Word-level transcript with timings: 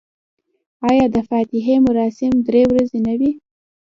آیا 0.89 1.05
د 1.15 1.17
فاتحې 1.29 1.75
مراسم 1.87 2.33
درې 2.47 2.61
ورځې 2.71 2.99
نه 3.07 3.13
وي؟ 3.19 3.31